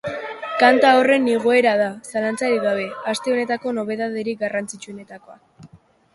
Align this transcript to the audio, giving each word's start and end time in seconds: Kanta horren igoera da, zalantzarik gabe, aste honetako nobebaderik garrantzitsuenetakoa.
Kanta 0.61 0.93
horren 1.01 1.27
igoera 1.33 1.73
da, 1.81 1.89
zalantzarik 2.13 2.65
gabe, 2.65 2.89
aste 3.15 3.35
honetako 3.37 3.75
nobebaderik 3.81 4.43
garrantzitsuenetakoa. 4.43 5.41